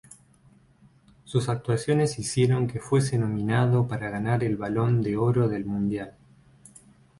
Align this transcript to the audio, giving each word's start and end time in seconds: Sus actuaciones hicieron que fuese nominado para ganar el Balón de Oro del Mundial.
Sus 1.25 1.47
actuaciones 1.47 2.17
hicieron 2.17 2.65
que 2.65 2.79
fuese 2.79 3.19
nominado 3.19 3.87
para 3.87 4.09
ganar 4.09 4.43
el 4.43 4.57
Balón 4.57 5.03
de 5.03 5.15
Oro 5.15 5.47
del 5.47 5.63
Mundial. 5.65 6.15